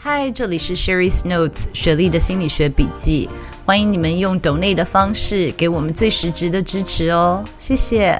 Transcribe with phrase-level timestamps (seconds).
[0.00, 3.28] 嗨，这里是 Sherry's Notes 雪莉的心理学笔记。
[3.66, 8.16] 欢迎你们用 donate 的方式给我们最实质的支持哦，谢谢。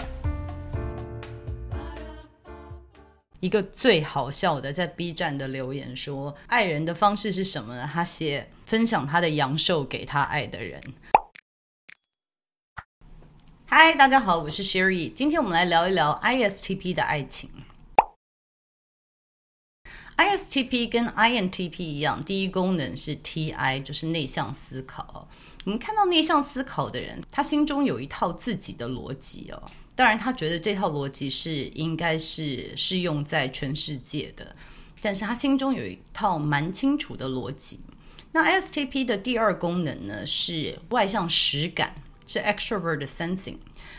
[3.38, 10.82] 一个最好笑的在 B 站的留言说：“爱人的方式是什么呢？”他写分享他的阳寿给他爱的人。
[13.66, 17.48] 嗨，大家好，我是 Sherry，今天我们来聊一聊 ISTP 的爱情。
[20.18, 25.28] ISTP 跟 INTP 一样，第一功能是 TI，就是内向思考。
[25.64, 29.62] 我们看到内向思考的人，他心中有一套自己的逻辑哦。
[29.94, 34.56] 当然，他觉得这套逻辑是应该是适用在全世界的，
[35.00, 37.78] 但是他心中有一套蛮清楚的逻辑。
[38.32, 41.94] 那 ISTP 的第二功能呢，是外向实感，
[42.28, 43.56] 是 extrovert sensing。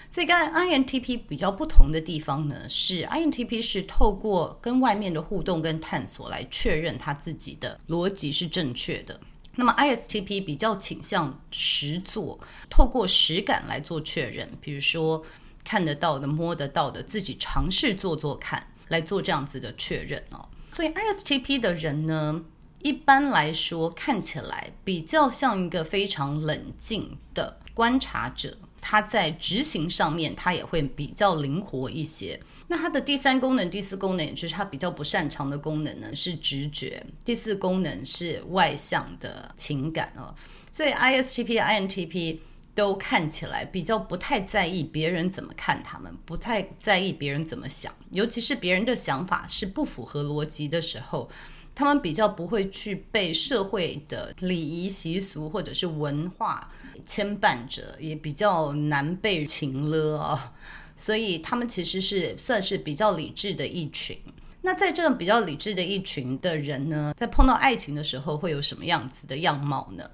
[0.10, 9.20] 所以跟 INTP 比较不同的地方呢，是 INTP 是透过跟外面的互动跟探索来确认他自己的逻辑是正确的。
[9.56, 15.22] 那么 ISTP 比较倾向实做，透过实感来做确认，比如说
[15.66, 20.48] 看得到的、摸得到的，自己尝试做做看，来做这样子的确认哦。
[20.72, 22.42] 所以 ISTP 的人呢，
[22.82, 28.58] 一般来说看起来比较像一个非常冷静的观察者。
[28.82, 32.38] 他在执行上面，他也会比较灵活一些。
[32.68, 37.06] 那他的第三功能、第四功能，也就是他比较不擅长的功能呢，是直觉。
[37.24, 40.36] 第四功能是外向的情感哦。
[40.72, 42.40] 所以 ISTP、INTP
[42.74, 51.30] 都看起来比较不太在意别人怎么看他们，不太在意别人怎么想，尤其是别人的想法是不符合逻辑的时候。
[51.80, 56.70] 他们比较不会去被社会的礼仪习俗或者是文化
[57.06, 60.54] 牵绊着，也比较难被情勒啊，
[60.98, 64.20] 所以他们其实是算是比较理智的一群。
[64.62, 70.12] 那在这种比较理智的一群的人呢，在碰到爱情的时候会有什么样子的样貌呢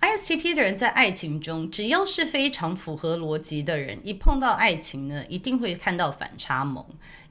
[0.00, 6.84] ？ISTP 的人在爱情中，只要是非常符合逻辑的人，一碰到爱情呢，一定会看到反差萌，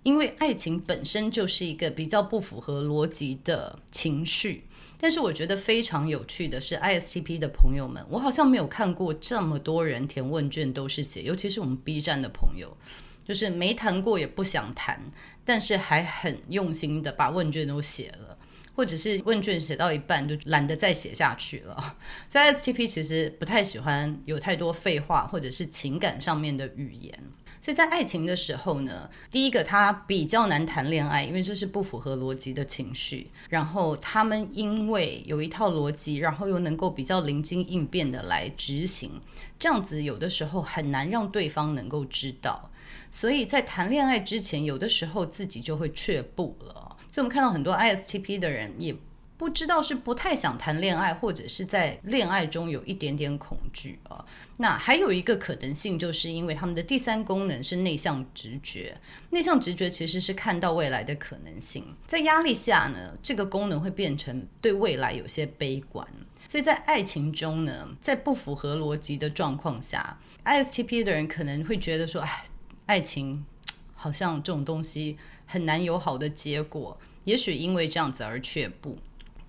[0.04, 4.66] 因为爱情本身就是一个比较不符合逻辑的情绪。
[4.98, 12.78] 但是我觉得非常有趣的是，ISTP 的朋友们，我好像没有看过这么多人填问卷都是写，尤其是我们 B 站的朋友，
[13.26, 15.02] 就是没谈过也不想谈，
[15.44, 18.38] 但是还很用心的把问卷都写了。
[18.74, 21.98] 或者是问卷写到一半就懒得再写下去了。
[22.30, 27.24] 所以 ISTP 其实不太喜欢有太多废话或者是情感上面的语言。
[27.62, 33.30] 所以在爱情的时候呢，第一个他比较难谈恋爱，因为这是不符合逻辑的情绪。
[33.50, 39.22] 然后他们因为有一套逻辑，然后又能够比较灵机应变的来执行，
[39.60, 42.72] 这样子有的时候很难让对方能够知道。
[43.12, 46.98] 所以在谈恋爱之前，有的时候自己就会却步了。
[47.12, 48.96] 所以，我们看到很多 ISTP 的人，也
[49.42, 54.24] 不知道是不太想谈恋爱，或者是在恋爱中有一点点恐惧啊。
[54.58, 58.96] 那还有一个可能性，就是因为他们的第三功能是内向直觉。
[59.32, 66.08] 内向直觉其实是看到未来的可能性，在压力下呢，这个功能会变成对未来有些悲观。
[66.48, 72.44] 所以在爱情中呢，在不符合逻辑的状况下，ISTP 的人可能会觉得说：“哎，
[72.86, 73.44] 爱情
[73.96, 78.98] 好像这种东西。”很难有好的结果，也许因为这样子而却步。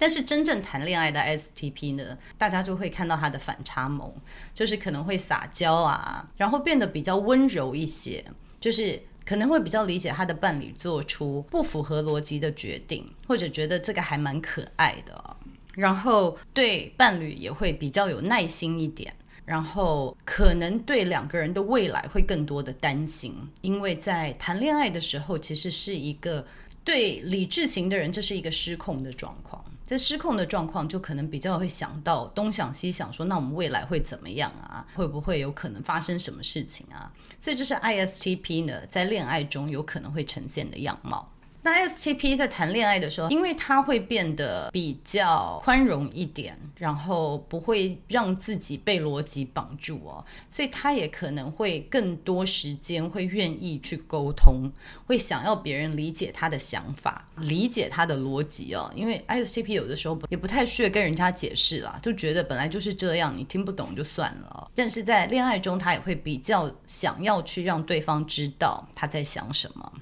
[0.02, 4.12] 但是真正谈恋爱的 STP 呢，大家就会看到他的反差萌，
[4.52, 8.24] 就是可能会撒娇啊，然后变得比较温柔一些，
[8.60, 15.36] 就是可能会比较理解他的伴侣做出不符合逻辑的决定，或者觉得这个还蛮可爱的，
[15.76, 19.14] 然后对伴侣也会比较有耐心一点。
[19.44, 26.44] 然后可能对两个人的未来会更多的担心，因为在谈恋爱的时候，其实是一个
[26.82, 29.61] 对理智型的人，这是一个失控的状况。
[29.92, 34.86] 在失控的状况，就可能比较会想到东想西想，说那我们未来会怎么样啊？
[34.94, 37.12] 会不会有可能发生什么事情啊？
[37.38, 41.31] 所以这是 ISTP 呢，在恋爱中有可能会呈现的样貌。
[41.64, 54.68] 那 STP 在谈恋爱的时候，因为他会变得比较宽容一点，然后不会让自己被逻辑绑住哦，所以他也可能会更多时间会愿意去沟通，
[55.06, 58.92] 会想要别人理解他的想法，理解他的逻辑哦。
[58.96, 64.68] 因为 STP 有的时候也不太需要跟人家解释啦，就觉得本来就是这样，你听不懂就算了。
[64.74, 69.92] 但是在恋爱中，他也会比较想要去让对方知道他在想什么。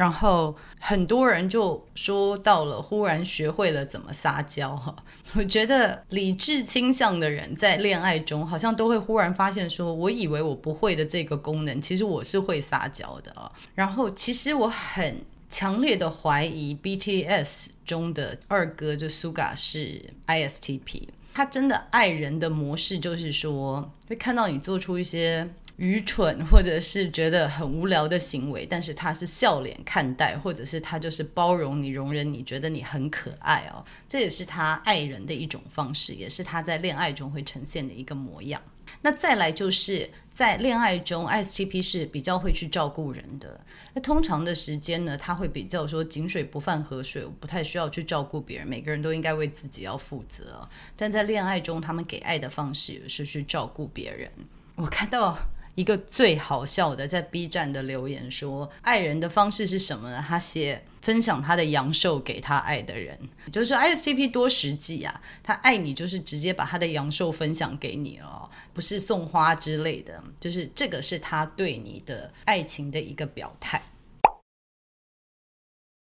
[0.00, 4.96] 然后很多人就说到了，忽然学会了怎么撒娇哈。
[5.36, 13.52] 我觉得理智倾向的人在恋爱中，好像都会忽然发现说，我以为我不会的这个功能，其实我是会撒娇的啊。
[13.74, 15.20] 然后其实我很
[15.50, 25.46] 强烈的怀疑，BTS 中的二哥就 Suga 是 ISTP，他真的爱人的模式就是说，会看到你做出一些。
[25.80, 33.82] 愚蠢，或者是觉得很无聊的行为，但是他是笑脸看待，或者是他就是包容你、容忍你，觉得你很可爱哦。
[34.06, 38.60] 这也是他爱人的一种方式，也是他在恋爱中会呈现的一个模样。
[39.00, 43.58] 那再来就是在恋爱中，STP 是比较会去照顾人的。
[43.94, 50.68] 那通常的时间呢，他会比较说井水不犯河水，我不太需要去照顾别人，每个人都应该为自己要负责。
[50.94, 54.30] 但在恋爱中，他们给爱的方式也是去照顾别人。
[54.74, 55.38] 我看到。
[55.74, 60.24] 一个最好笑的在 B 站的留言说，爱人的方式是什么呢？
[60.26, 63.18] 他写分享他的阳寿给他爱的人，
[63.50, 73.82] 就是 ISTP 多实际啊，他爱你就是直接把他的阳寿分享给你了，不是送花之类的，就是这个是他对你的爱情的一个表态。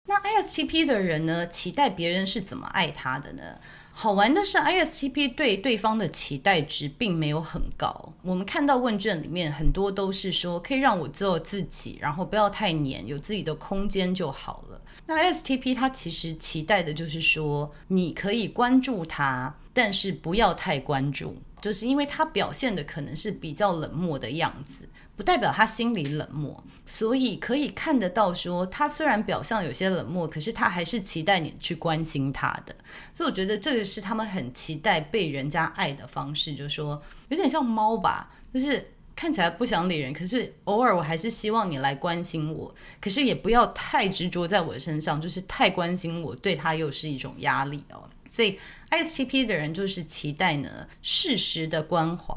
[0.06, 3.58] 那 ISTP 的人呢，期待别人是怎么爱他的呢？
[3.96, 8.12] 好玩的是，ISTP 对对方的期待值并没有很高。
[8.22, 14.80] 我们看到问卷里面很多都是说，可以让我做自己，然后不要太黏，有自己的空间就好了。
[15.06, 24.88] 那 ISTP 他其实期待的就是说，你可以关注他，但是不要太关注，就是因为他表现的可能是比较冷漠的样子。
[25.16, 32.74] 不代表他心里冷漠，所以可以看得到说，他虽然表象有些冷漠，可是他还是期待你去关心他的。
[33.12, 48.02] 所以我觉得这个是他们很期待被人家爱的方式，就是说有点像猫吧，就是看起来不想理人，可是偶尔我还是希望你来关心我，可是也不要太执着在我身上，就是太关心我，对他又是一种压力哦。
[48.26, 48.58] 所以
[48.90, 52.34] ISTP 的人就是期待呢，适时的关怀。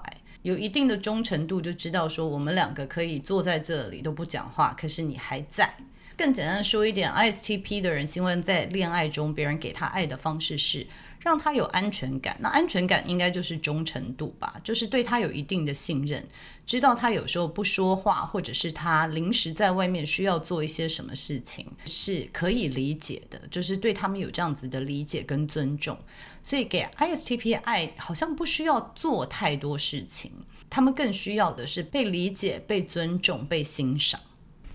[0.47, 5.69] 有一定的忠诚度，就知道说我们两个可以坐在这里都不讲话，可是你还在。
[6.15, 10.88] 更简单说一点，ISTP 的人希望在恋爱中别人给他爱的方式是
[11.19, 12.37] 让他有安全感。
[12.39, 16.25] 那安全感应该就是忠诚度吧，就是对他有一定的信任，
[16.65, 25.97] 知道他有时候不说话，或者是他临时在外面需要做一些什么事情，是可以理解的，就是对他们有这样子的理解跟尊重。
[26.43, 30.31] 所以给 ISTP 爱好像不需要做太多事情，
[30.69, 34.19] 他们更需要的是被理解、被尊重、被欣赏。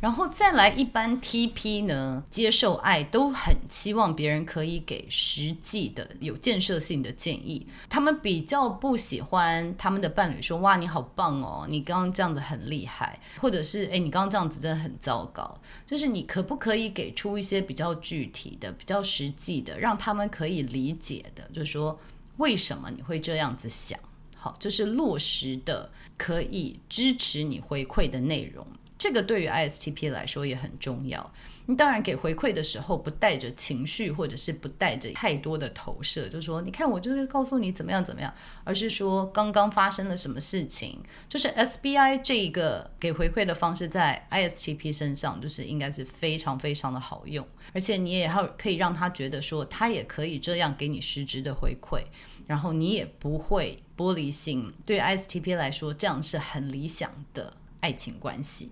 [0.03, 7.65] 然后再来，一般 TP 呢，接受爱都很期望别人可以给实际的、有建设性的建议。
[7.89, 15.57] 他们比较不喜欢他们的伴侣说：“哇，你好棒哦，你刚刚这样子很厉害。”或者是“哎，你刚刚这样子真的很糟糕。”
[15.87, 21.49] 就是你可不可以给出一些比较具体的、比较实际的，让他们可以理解的？
[21.55, 21.97] 就是说，
[22.39, 23.97] 为什么你会这样子想？
[24.37, 28.67] 好，这是落实的，可以支持你回馈的内容。
[29.03, 31.29] 这个对于 ISTP 来说也很重要。
[31.67, 38.33] 你当然给回馈的时候，不带着情绪，或者是不带着太多的投射，就是说，你看我就是告诉你怎么样怎么样，
[38.63, 41.01] 而是说刚刚发生了什么事情。
[41.29, 52.05] 就是 SBI 这一个给回馈的方式，在 ISTP 身上，就是应该是非常非常的好用，而且你也要可以让他觉得说，他也可以这样给你实质的回馈，
[52.47, 54.73] 然后你也不会玻璃心。
[54.87, 58.71] 对 ISTP 来说，这样是很理想的爱情关系。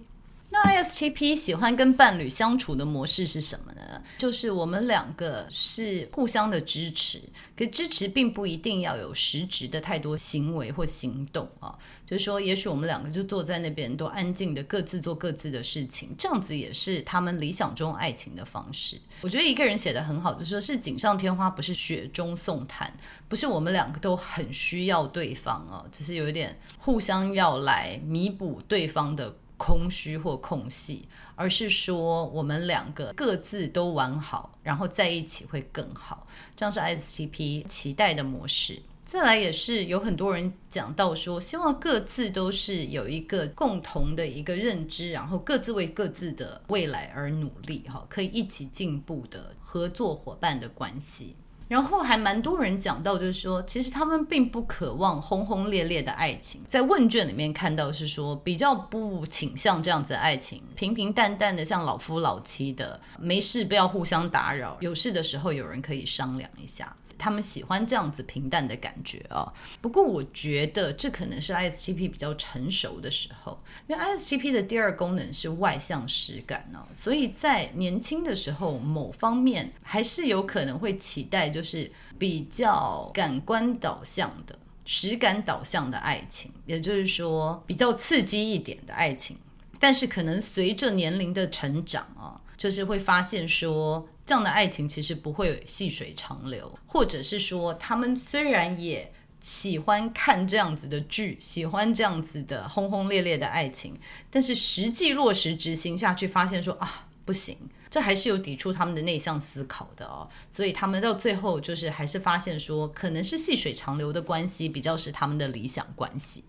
[0.52, 4.02] 那 ISTP 喜欢跟伴侣相处的模式是什么呢？
[4.18, 7.22] 就是我们两个是互相的支持，
[7.56, 11.78] 可支持并不一定要有实质的太多行为或行动啊。
[12.04, 19.00] 就是说，也许我们两个就坐在那边，都安静的各自做各自的事情，这样子也是他们理想中爱情的方式。
[19.20, 22.92] 我觉得一个人写得很好，就是说是锦上添花，不是雪中送炭，
[23.28, 29.36] 不是我们两个都很需要对方啊，就是有一点互相要来弥补对方的。
[29.60, 36.26] 空虚或空隙，而是说我们两个各自都完好，然后在一起会更好。
[36.56, 38.80] 这样是 S T P 期待的模式。
[39.04, 51.36] 再来也是有很多人讲到说，希望各自都是有一个共同的一个认知，然后各自为各自的未来而努力，哈，可以一起进步的合作伙伴的关系。
[51.70, 56.60] 然后还蛮多人讲到，就是说，其实他们并不渴望轰轰烈烈的爱情。
[56.66, 66.92] 在问卷里面看到是说，比较不倾向这样子的爱情，平平淡淡的，像老夫老妻的，没事不要互相打扰，有事的时候有人可以商量一下。
[67.20, 69.52] 他们喜欢这样子平淡的感觉啊、哦。
[69.82, 89.36] 不过我觉得这可能是 ISTP 比较成熟的时候，因为 ISTP 的第二功能是外向实感呢、哦，所以在年轻的时候，某方面还是有可能会期待就是比较感官导向的、实感导向的爱情，也就是说比较刺激一点的爱情。
[89.78, 94.08] 但是可能随着年龄的成长啊、哦，就是会发现说。
[94.30, 103.98] 这样的爱情其实不会细水长流，或者是说，他们虽然也喜欢看这样子的剧，喜欢这样子的轰轰烈烈的爱情，
[104.30, 107.58] 但是实际落实执行下去，发现说啊，不行，
[107.90, 110.28] 这还是有抵触他们的内向思考的哦。
[110.48, 116.44] 所以他们到最后就是还是发现说，可能是细水长流的关系比较是他们的理想关系。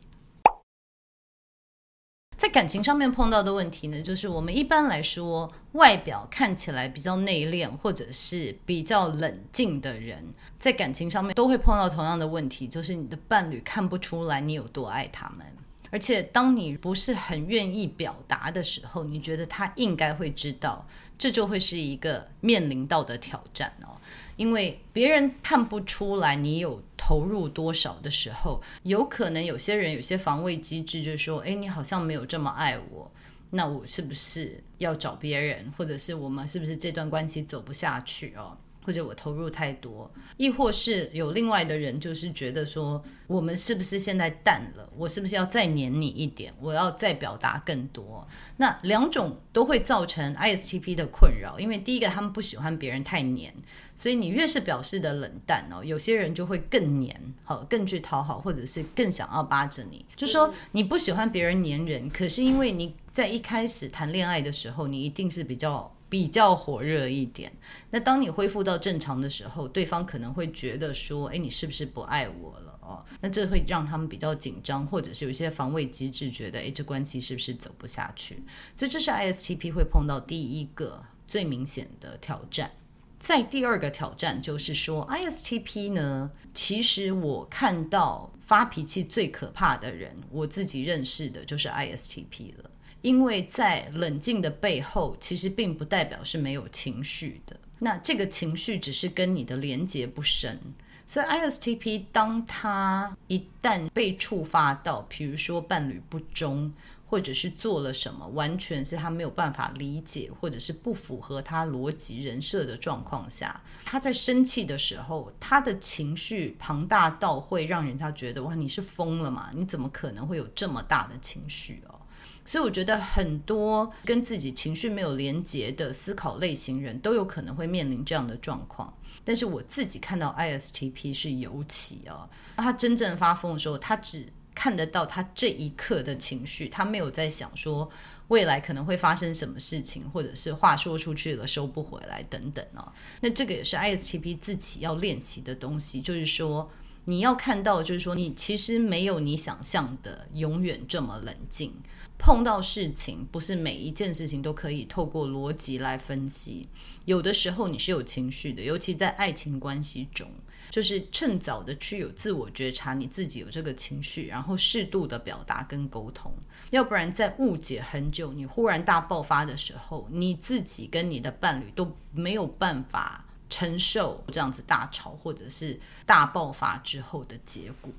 [2.41, 10.25] 在感情上面碰到的问题呢，就是我们一般来说，外表看起来比较内敛或者是比较冷静的人，
[10.57, 15.45] 在感情上面都会碰到同样的问题，就是你的伴侣看不出来你有多爱他们，
[15.91, 20.87] 而且当你不是很愿意表达的时候，你觉得他应该会知道，
[21.19, 23.93] 这就会是一个面临到的挑战哦。
[24.41, 33.11] 因为别人看不出来你有投入多少的时候，有可能有些人有些防卫机制，就是说，哎，你好像没有这么爱我，
[33.51, 38.57] 那我是不是要找别人，或者是我们是不是这段关系走不下去哦？
[38.83, 44.89] 或者我投入太多，亦或是有另外的人，就是觉得说，我们是不是现在淡了？
[44.97, 46.53] 我是不是要再黏你一点？
[46.59, 48.27] 我要再表达更多？
[48.57, 53.53] 那两种都会造成 ISTP 的困扰，因为第一个他们不喜欢别人太黏，
[53.95, 60.05] 所以你越是表示的冷淡哦，有些人就会更黏，好，更去讨好，或者是更想要扒着你。
[60.15, 65.95] 就说你不喜欢别人黏人，可是因为你在一开始谈恋爱的时候，你一定是比较。
[66.11, 67.49] 比较火热一点，
[67.89, 78.43] 那当你恢复到正常的时候，对方可能会觉得说：“哎，你是不是不爱我了？”哦，那这会让他们比较紧张，或者是有一些防卫机制，觉得：“哎，这关系是不是走不下去？”
[78.75, 82.71] 所以这是 ISTP 会碰到第一个最明显的挑战。
[83.17, 92.70] 在第二个挑战就是说，ISTP 呢，其实我看到发脾气最可怕的人，我自己认识的就是 ISTP 了。
[93.01, 97.55] 因为在冷静的背后，其实并不代表是没有情绪的。
[97.79, 100.59] 那这个情绪只是跟你的连接不深。
[101.07, 106.71] 所以 ISTP 当他一旦被触发到，比如说伴侣不忠，
[107.05, 119.51] 或者是做了什么，完全是他没有办法理解，或者是不符合他逻辑人设的状况下，他在生气的时候，他的情绪庞大到会让人家觉得哇，你是疯了吗？
[119.53, 121.99] 你怎么可能会有这么大的情绪哦？
[122.45, 128.93] 所以我觉得很多跟自己情绪没有连结的思考类型人都有可能会面临这样的状况。
[129.23, 137.89] 但是我自己看到 ISTP 是尤其哦，他真正发疯的时候，他只看得到他这一刻的情绪，他没有在想说
[138.29, 142.91] 未来可能会发生什么事情，或者是话说出去了收不回来等等哦。
[143.19, 146.69] 那这个也是 ISTP 自己要练习的东西，就是说
[147.05, 151.73] 你要看到，就是说你其实没有你想象的永远这么冷静。
[152.17, 156.69] 碰到事情，不是每一件事情都可以透过逻辑来分析，
[157.05, 160.29] 有的时候你是有情绪的，尤其在爱情关系中，
[160.69, 166.31] 就是趁早的去有自我觉察，你自己有这个情绪，然后适度的表达跟沟通，
[166.69, 177.91] 要不然在误解很久，你忽然大爆发的时候，你自己跟你的伴侣都没有办法承受这样子大吵或者是大爆发之后的结果。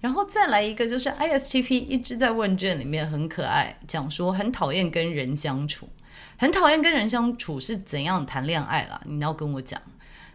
[0.00, 5.88] 然后再来一个，就是 ISTP 一直在问卷里面很可爱，讲说很讨厌跟人相处，
[6.38, 9.00] 很讨厌跟人相处是怎样谈恋爱啦？
[9.04, 9.80] 你要跟我讲。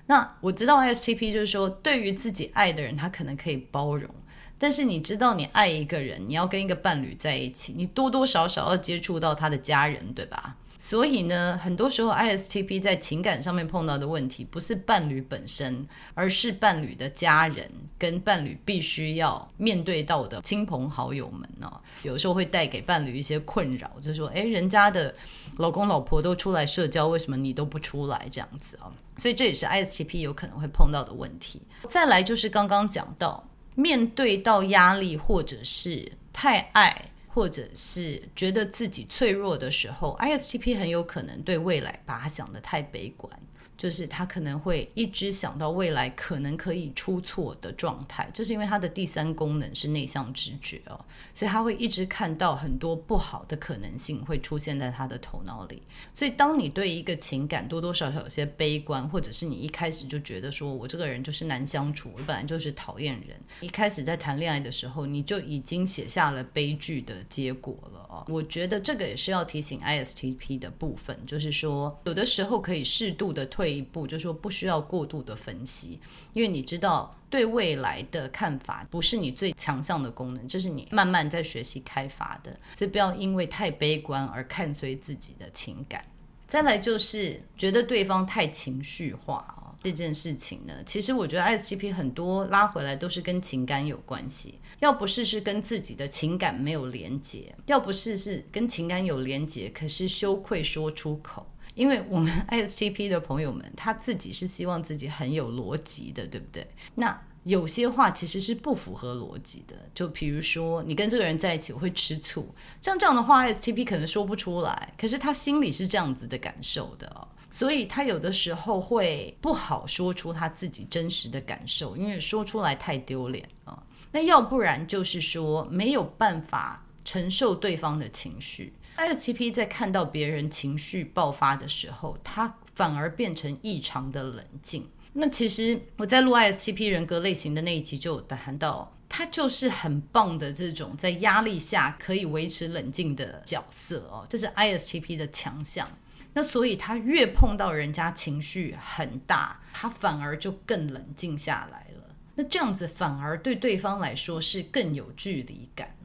[0.08, 4.10] 那我知道 ISTP 就是说，对于自己爱的人，他可能可以包容，
[4.58, 10.56] 但是你知道，你爱一个人，你要跟一个伴侣在一起，你多多少少要接触到他的家人，对吧？
[10.82, 21.80] 所以呢，很多时候 ISTP 在情感上面碰到的问题，不是伴侣本身，而是伴侣的家人跟伴侣必须要面对到的亲朋好友们哦。
[22.04, 25.14] 有时候会带给伴侣一些困扰，就说，诶，人家的
[25.58, 28.28] 老公老婆都出来社交，为什么你都不出来？
[28.32, 28.90] 这样子啊。
[29.18, 31.62] 所以这也是 ISTP 有可能会碰到的问题。
[31.90, 33.46] 再来就是刚刚讲到。
[33.76, 36.94] 面对到压力，或者是太爱，
[37.32, 43.32] 或者是觉得自己脆弱的时候，ISTP 很有可能对未来把它想得太悲观。
[43.80, 51.00] 就是他可能会一直想到未来可能可以出错的状态，这是因为他的第三功能是内向直觉哦，
[51.34, 55.82] 所以他会一直看到很多不好的可能性会出现在他的头脑里。
[56.14, 68.26] 所以当你对一个情感多多少少有些悲观，或者是你一开始就觉得说我这个人就是难相处，我本来就是讨厌人，一开始在谈恋爱的时候你就已经写下了悲剧的结果了哦。
[68.28, 73.69] 我觉得这个也是要提醒 ISTP 的部分，就是说有的时候可以适度的退。
[73.72, 76.00] 一步就是说不需要过度的分析，
[76.34, 86.04] 因为你知道对未来的看法不是你最强项的功能，这是你慢慢在学习开发的，所以不要因为太悲观而看衰自己的情感。
[86.48, 101.46] 再来就是觉得对方太情绪化，这件事情呢，其实我觉得 stp 很多拉回来都是跟情感有关系，要不是是跟自己的情感没有连结，要不是是跟情感有连结，可是羞愧说出口。
[101.80, 106.68] 因为我们 ISTP 的朋友们，他自己是希望自己很有逻辑的，对不对？
[106.96, 123.82] 那有些话其实是不符合逻辑的，就比如说你跟这个人在一起我会吃醋，像这样的话，ISTP 可能说不出来，可是他心里是这样子的感受的哦，所以他有的时候会不好说出他自己真实的感受，因为说出来太丢脸啊。
[124.12, 128.74] 那要不然就是说没有办法承受对方的情绪。
[129.00, 134.86] ISTP 在看到别人情绪爆发的时候，他反而变成异常的冷静。
[135.14, 145.90] 那其实我在录 ISTP 人格类型的那一集就有谈到，他就是很棒的这种在压力下可以维持冷静的角色哦，这是 ISTP 的强项。
[146.34, 152.04] 那所以他越碰到人家情绪很大，他反而就更冷静下来了。
[152.36, 155.96] 那这样子反而对对方来说是更有距离感。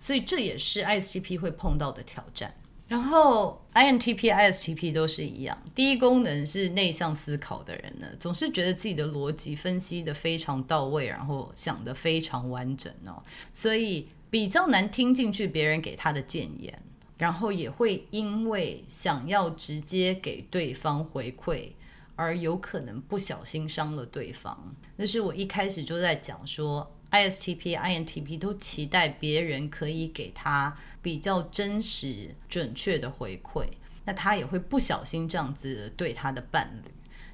[0.00, 2.52] 所以这也是 ISTP 会碰到的挑战。
[2.88, 16.82] 然后 INTP、ISTP 都是一样，第一功能是内向思考的人呢，总是觉得自己的逻辑分析得非常到位，然后想得非常完整哦，所以比较难听进去别人给他的建言，
[17.16, 21.68] 然后也会因为想要直接给对方回馈，
[22.16, 24.74] 而有可能不小心伤了对方。
[24.96, 26.90] 那是我一开始就在讲说。
[27.10, 33.66] ISTP、INTP 都期待别人可以给他比较真实、准确的回馈，
[34.04, 36.90] 那他也会不小心这样子对他的伴侣。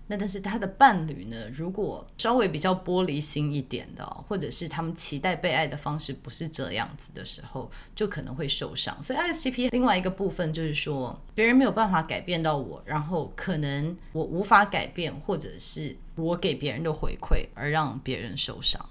[0.08, 8.96] 那但是他的伴侣呢，如果稍微比较玻璃心一点的，或者是他们期待被爱的方式不是这样子的时候，就可能会受伤。
[9.02, 18.88] 所以 ISTP 另外一个部分就是说，别人没有办法改变到我，然后可能我无法改变，或者是我给别人的回馈而让别人受伤。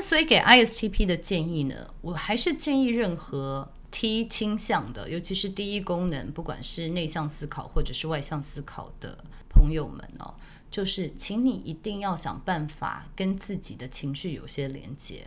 [0.00, 10.34] 所以给 ISTP 的建议呢，我还是建议任何 T 倾向的，尤其是第一功能，不管是内向思考或者是外向思考的朋友们哦，
[10.70, 15.26] 就是请你一定要想办法跟自己的情绪有些连接。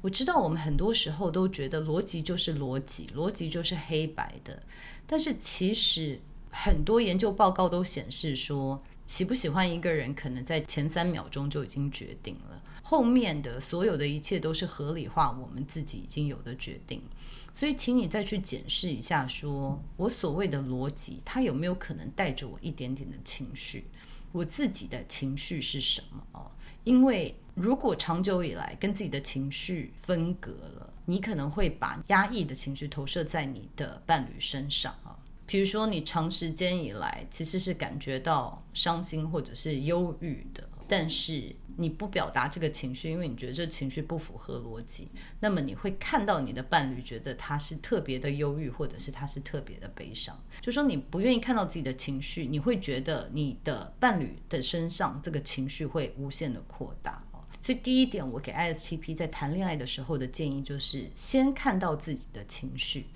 [0.00, 4.62] 我知道我们很多时候都觉得逻辑就是逻辑，逻辑就是黑白的，
[5.06, 6.18] 但是其实
[6.50, 12.62] 很多研究报告都显示说，喜不喜欢一个人，可能在前三秒钟就已经决定了。
[12.90, 17.02] 后面的所有的一切都是合理化我们自己已经有的决定，
[17.52, 23.84] 所以请你再去检视一下说，我所谓的逻辑，它有没有可能带着我一点点的情绪？
[24.32, 26.26] 我自己的情绪是什么？
[26.32, 26.50] 哦，
[26.84, 35.14] 因为如果长久以来跟自己的情绪分隔了，你可能会把压抑的情绪投射在你的伴侣身上啊。
[35.44, 40.66] 比如说，你长时间以来其实是感觉到伤心或者是忧郁的。
[40.90, 50.36] 但是你不表达这个情绪，因为你觉得这情绪不符合逻辑，那么你会看到你的伴侣觉得他是特别的忧郁，或者是他是特别的悲伤。
[50.60, 57.22] 就说你不愿意看到自己的情绪，你会觉得你的伴侣的身上这个情绪会无限的扩大。
[57.60, 63.06] 所以第一点，我给 ISTP 在谈恋爱的时候的建议就是先看到自己的情绪，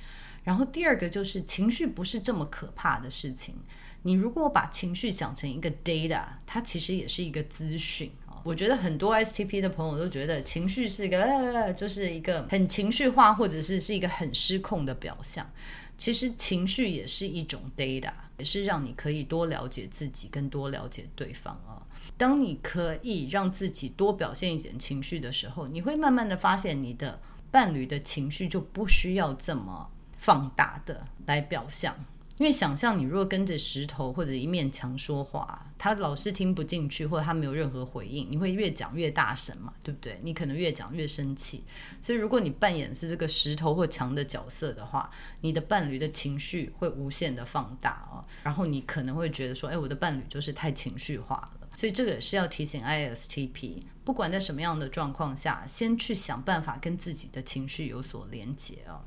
[0.44, 3.57] 然后第二个就是情绪不是这么可怕的事情。
[4.05, 8.11] 你如果把情绪想成一个 data，它其实也是一个资讯。
[8.44, 15.48] 我觉得很多 STP 的朋友都觉得情绪是一个呃，就是一个很情绪化，或者是是一个很失控的表象。
[15.96, 21.87] 其实情绪也是一种 data，也是让你可以多了解自己，更多了解对方啊。
[22.16, 31.94] 当你可以让自己多表现一点情绪的时候，你会慢慢的发现你的伴侣的情绪就不需要这么放大的来表象。
[32.38, 40.18] 因为想象你如果跟着石头或者一面墙说话，他老是听不进去，或者他没有任何回应，你会越讲越大声嘛，对不对？
[40.23, 41.62] 你可能越讲越生气。
[42.01, 51.68] 所以如果你扮演是这个石头或墙的角色的话，你的伴侣的情绪会无限的放大哦，然后你可能会觉得说，哎，我的伴侣就是太情绪化了。
[51.77, 59.01] 所以这个也是要提醒 ISTP，不管在什么样的状况下，先去想办法跟自己的情绪有所连结哦。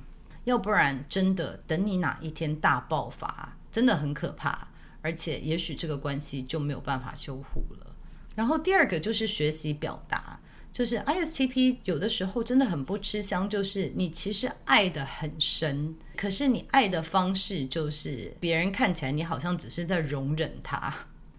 [0.45, 4.67] 要不然，真的等你哪一天大爆发，真的很可怕，
[5.01, 7.95] 而且也许这个关系就没有办法修复了。
[8.35, 10.39] 然后第二个就是学习表达，
[10.71, 20.93] 就是 ISTP 有的时候真的很不吃香，就是你其实爱得很深，可是你爱的方式就是别人看起来你好像只是在容忍他。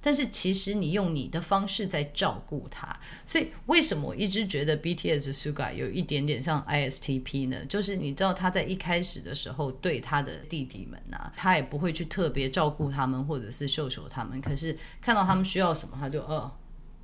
[0.07, 7.57] 但是其实你用你的方式在照顾他，所以为什么我一直觉得 BTS Suga 有一点点像 ISTP 呢？
[7.69, 16.49] 就是你知道他在一开始的时候对他的弟弟们啊，他也不会去特别照顾他们或者是秀秀他们，可是看到他们需要什么，他就饿，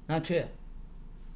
[0.06, 0.46] 拿去，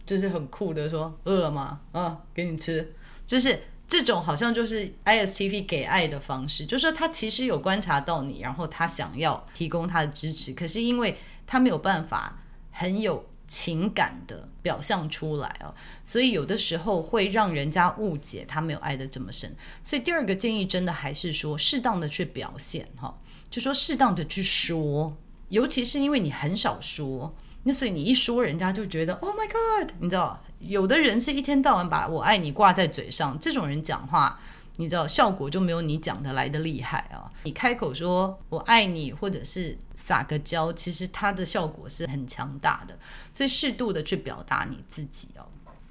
[0.07, 1.81] 就是很酷的说饿了吗？
[1.91, 2.95] 啊，给你吃，
[3.27, 12.39] 就是这种好像就是 ISTP 给爱的方式，就是说他其实有观察到你，然后他想要提供他的支持，可是因为他没有办法
[12.71, 15.73] 很有情感的表象出来哦，
[16.05, 19.55] 所以有的时候会让人家误解他没有爱得这么深。
[19.85, 23.17] 所以第二个建议真的还是说，适当的去表现哈，
[23.49, 25.17] 就说适当的去说，
[25.49, 27.33] 尤其是因为你很少说，
[27.63, 34.41] 那所以你一说，人家就觉得 Oh my God，你知道，有的人是一天到晚把我爱你挂在嘴上，这种人讲话。
[34.77, 37.31] 你知道效果就没有你讲的来的厉害啊！
[37.45, 42.99] 你开口说我爱你，或者是撒个娇，其实它的效果是很强大的。
[43.35, 45.47] 所以适度的去表达你自己哦。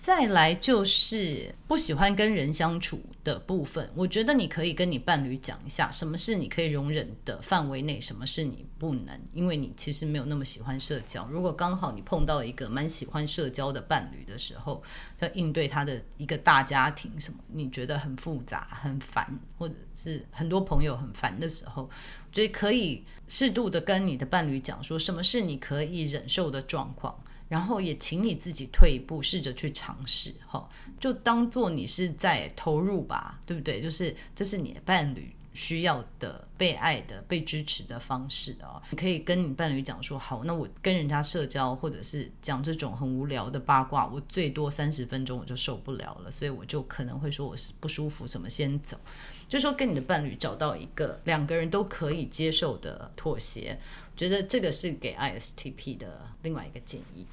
[0.06, 11.28] 再来就是不喜欢跟人相处的部分，我觉得你可以跟你伴侣讲一下，什么是你可以容忍的范围内，什么是你不能，因为你其实没有那么喜欢社交。
[11.32, 14.84] 如果刚好你碰到一个蛮喜欢社交的伴侣的时候，
[15.18, 27.20] 在应对他的一个大家庭什么，你觉得很复杂、很烦，或者是很多朋友很烦的时候，我觉得可以适度的跟你的伴侣讲说，什么是你可以忍受的状况。
[27.56, 33.80] 然后也请你自己退一步，试着去尝试，哈，就当做你是在投入吧，对不对？
[33.80, 38.82] 就是这是你的伴侣需要的被爱的、被支持的方式哦。
[38.90, 49.00] 你可以跟你伴侣讲说，好，那我跟人家社交或者是讲这种很无聊的八卦，我最多三十分钟我就受不了了，所以我就可能会说我是不舒服，什么先走。
[49.48, 53.80] 就说跟你的伴侣找到一个两个人都可以接受的妥协，
[54.18, 57.26] 觉得这个是给 ISTP 的另外一个建议。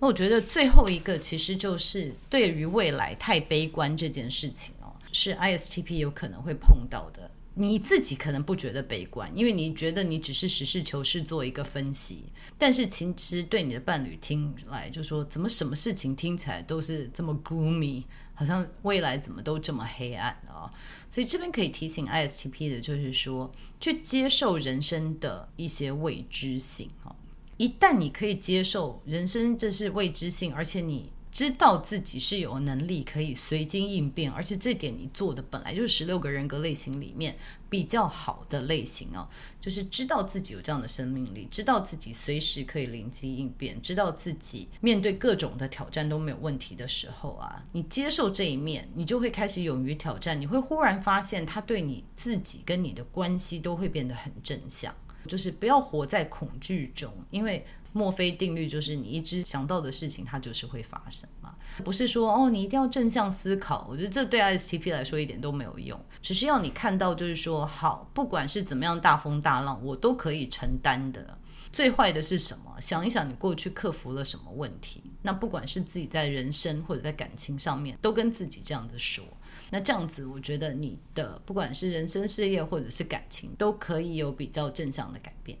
[0.00, 7.30] 那我觉得最后一个其实就是对于未来太悲观这件事情哦，是 ISTP 有可能会碰到的。
[7.54, 12.22] 你自己可能不觉得悲观，因为你觉得你只是实事求是做一个分析，
[12.56, 20.70] 但是其实对你的伴侣听来就说，怎么什么事情听起来都是这么 gloomy，好像未来怎么都这么黑暗啊、
[21.10, 27.16] 所以这边可以提醒 ISTP 的就是说，去接受人生的一些未知性哦。
[27.58, 37.36] 一旦你可以接受人生这是未知性，而且你知道自己是有能力可以随机应变，而且这点你做的本来就是十六个人格类型里面
[37.68, 39.28] 比较好的类型哦，
[39.60, 54.94] 就是知道自己有这样的生命力，知道自己随时可以灵机应变，知道自己面对各种的挑战都没有问题的时候啊，你接受这一面，你就会开始勇于挑战，你会忽然发现他对你自己跟你的关系都会变得很正向。
[55.28, 61.54] 就是不要活在恐惧中，因为墨菲定律就是你一直想到的事情，它就是会发生嘛。
[61.84, 65.98] 不是说哦，你一定要正向思考，我觉得这对 ISTP 来说一点都没有用。
[66.20, 71.38] 只是要你看到，就是说好，不管是怎么样大风大浪，我都可以承担的。
[71.70, 72.74] 最坏的是什么？
[72.80, 75.02] 想一想，你过去克服了什么问题？
[75.20, 79.22] 那不管是自己在人生或者在感情上面，都跟自己这样子说。
[79.70, 85.58] 那这样子，我觉得你的不管是人生、事业或者是感情，都可以有比较正向的改变。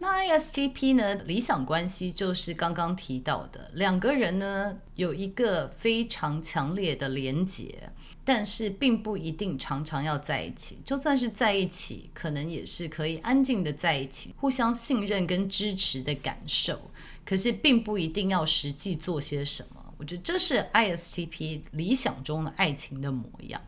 [0.00, 1.16] 那 ISTP 呢？
[1.24, 7.90] 理想关系就是刚刚提到的两个人呢，有一个非常强烈的连结，
[8.24, 10.78] 但是并不一定常常要在一起。
[10.84, 16.90] 就算是在一起，可能也是可以安静的在一起，互相信任跟支持的感受。
[17.24, 19.77] 可是并不一定要实际做些什么。
[19.98, 23.60] 我觉得这是 ISTP 理想中的爱情的模样。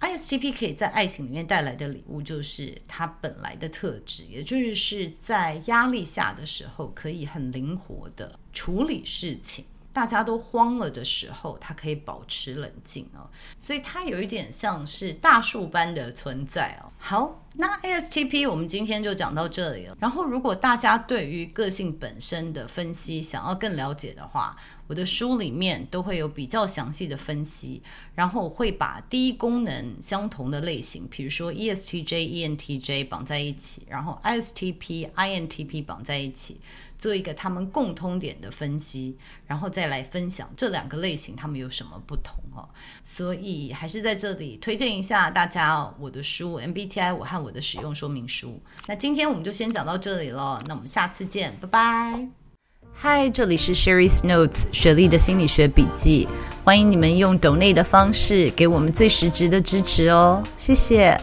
[0.00, 9.64] ISTP 可以在爱情里面带来的礼物，就是它本来的特质，也就是在压力下的时候，可以很灵活的处理事情。
[9.98, 13.28] 大家都慌了的时候，他可以保持冷静哦。
[13.58, 16.92] 所以它有一点像是大树般的存在哦。
[16.98, 17.42] 好。
[17.60, 19.96] 那 STP，我们今天就讲到这里了。
[19.98, 24.56] 然后，如果大家对于个性本身的分析想要更了解的话，
[24.86, 27.82] 我的书里面都会有比较详细的分析。
[28.14, 36.60] 然后我会把第一功能相同的类型，比如说 ESTJ、ENTJ 绑在一起，然后 ISTP、INTP 绑在一起。
[36.98, 42.68] 做一个他们共通点的分析，然后再来分享这两个类型他们有什么不同哦。
[43.04, 48.60] 所以还是在这里推荐一下大家我的书 MBTI 我和我的使用说明书。
[48.86, 52.28] 那今天我们就先讲到这里了，那我们下次见，拜拜。
[52.92, 56.26] 嗨，这里是 Sherry's Notes 雪莉的心理学笔记，
[56.64, 61.16] 欢迎你们用 Donate 的方式给我们最实质的支持哦，谢谢。